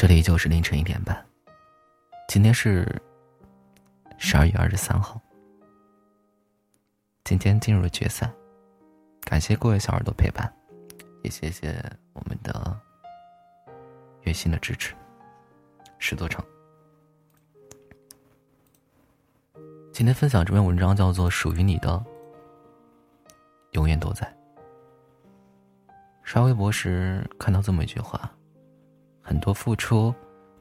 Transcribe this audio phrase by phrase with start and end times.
[0.00, 1.26] 这里就是凌晨一点半。
[2.26, 2.90] 今天是
[4.16, 5.20] 十二月二十三号。
[7.22, 8.32] 今天进入了决赛，
[9.20, 10.50] 感谢各位小耳朵陪伴，
[11.22, 11.84] 也谢谢
[12.14, 12.80] 我们的
[14.22, 14.94] 月薪的支持。
[15.98, 16.42] 十多场。
[19.92, 22.02] 今天分享这篇文章叫做《属于你的
[23.72, 24.26] 永远都在》。
[26.22, 28.34] 刷微博时看到这么一句话。
[29.30, 30.12] 很多付出，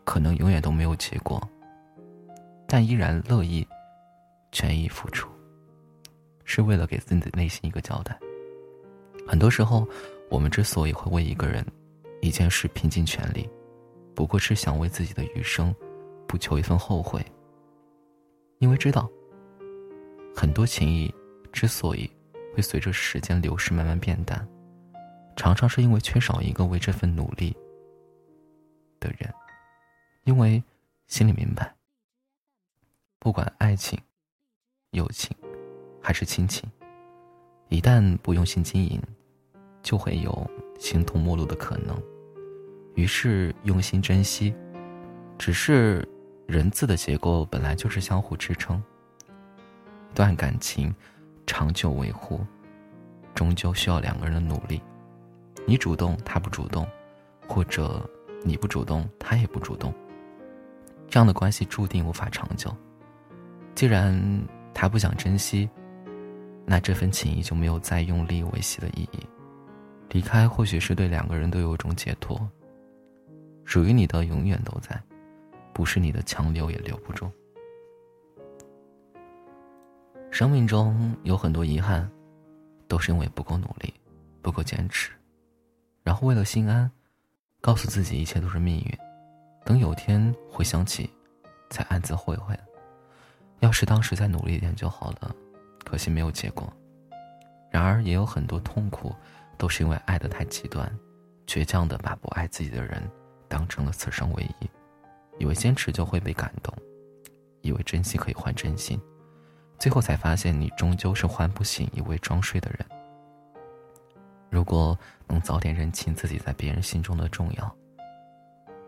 [0.03, 1.41] 可能永远都没有结果，
[2.67, 3.67] 但依然乐意、
[4.51, 5.27] 全意付出，
[6.45, 8.15] 是为了给自己的内心一个交代。
[9.27, 9.87] 很多时候，
[10.29, 11.65] 我们之所以会为一个人、
[12.21, 13.49] 一件事拼尽全力，
[14.13, 15.73] 不过是想为自己的余生，
[16.27, 17.25] 不求一份后悔。
[18.59, 19.09] 因为知道，
[20.35, 21.11] 很多情谊
[21.51, 22.07] 之所以
[22.55, 24.47] 会随着时间流逝慢慢变淡，
[25.35, 27.57] 常常是因为缺少一个为这份努力。
[28.99, 29.33] 的人，
[30.23, 30.61] 因为
[31.07, 31.73] 心里明白，
[33.17, 33.99] 不管爱情、
[34.91, 35.35] 友情，
[36.01, 36.69] 还是亲情，
[37.69, 39.01] 一旦不用心经营，
[39.81, 41.99] 就会有形同陌路的可能。
[42.95, 44.53] 于是用心珍惜，
[45.37, 46.07] 只是
[46.47, 48.81] 人字的结构本来就是相互支撑。
[50.11, 50.93] 一段感情
[51.47, 52.45] 长久维护，
[53.33, 54.81] 终究需要两个人的努力。
[55.65, 56.87] 你主动，他不主动，
[57.47, 58.07] 或者。
[58.43, 59.93] 你不主动，他也不主动，
[61.07, 62.75] 这样的关系注定无法长久。
[63.75, 64.17] 既然
[64.73, 65.69] 他不想珍惜，
[66.65, 69.19] 那这份情谊就没有再用力维系的意义。
[70.09, 72.39] 离开或许是对两个人都有一种解脱。
[73.63, 74.99] 属于你的永远都在，
[75.73, 77.29] 不是你的强留也留不住。
[80.31, 82.09] 生命中有很多遗憾，
[82.87, 83.93] 都是因为不够努力，
[84.41, 85.11] 不够坚持，
[86.03, 86.89] 然后为了心安。
[87.61, 88.97] 告诉自己一切都是命运，
[89.65, 91.09] 等有天回想起，
[91.69, 92.57] 才暗自后悔。
[93.59, 95.35] 要是当时再努力一点就好了，
[95.83, 96.71] 可惜没有结果。
[97.69, 99.13] 然而也有很多痛苦，
[99.57, 100.89] 都是因为爱得太极端，
[101.45, 103.03] 倔强的把不爱自己的人
[103.49, 104.69] 当成了此生唯一，
[105.37, 106.73] 以为坚持就会被感动，
[107.61, 108.99] 以为珍惜可以换真心，
[109.77, 112.98] 最后才发现你终究是唤不醒一位装睡的人。
[114.49, 117.75] 如果能早点认清自己在别人心中的重要，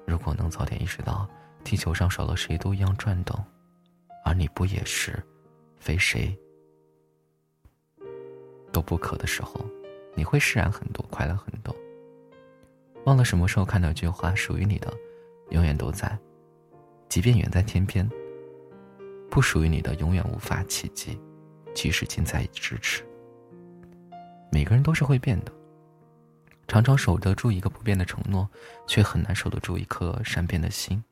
[0.06, 1.30] 如果能早点意识到
[1.64, 3.40] 地球上少了谁都一样转动，
[4.26, 5.22] 而你不也是，
[5.80, 6.36] 非谁
[8.72, 9.64] 都不可的时候，
[10.16, 11.76] 你会释然很多，快乐很多。
[13.06, 14.92] 忘了什么时候看到一句话：属于你的，
[15.52, 16.18] 永远都在，
[17.08, 18.08] 即便远在天边；
[19.30, 21.20] 不属于你的，永远无法企及，
[21.76, 23.04] 即使近在咫尺。
[24.62, 25.52] 每个人都是会变的，
[26.68, 28.48] 常常守得住一个不变的承诺，
[28.86, 31.04] 却很难守得住一颗善变的心。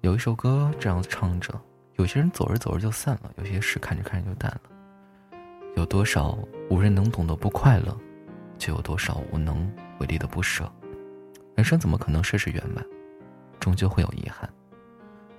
[0.00, 1.52] 有一首歌这样唱着：
[1.96, 4.60] 有些人走着走着就散了，有些事看着看着就淡了。
[5.76, 6.38] 有多少
[6.70, 7.94] 无人能懂的不快乐，
[8.56, 9.70] 就有多少无能
[10.00, 10.66] 为力的不舍。
[11.56, 12.82] 人生怎么可能事事圆满？
[13.60, 14.50] 终究会有遗憾。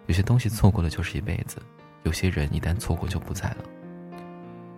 [0.05, 1.57] 有些东西错过了就是一辈子，
[2.03, 3.63] 有些人一旦错过就不在了。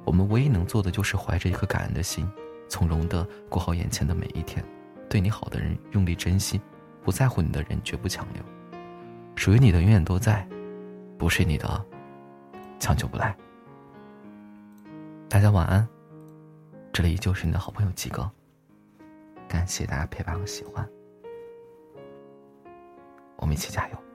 [0.10, 2.28] 我们唯一能做的就是怀着一颗感恩的心，
[2.68, 4.66] 从容的过好眼前的每一天，
[5.08, 6.60] 对你好的人用力珍惜，
[7.04, 8.44] 不在乎你的人绝不强留，
[9.36, 10.50] 属于你的永远都在，
[11.16, 11.86] 不是你的，
[12.80, 13.38] 强求不来。
[15.30, 15.88] 大家晚安，
[16.92, 18.28] 这里依旧是你的好朋友吉哥，
[19.48, 20.90] 感谢大家陪伴和喜欢，
[23.36, 24.09] 我们一起加油。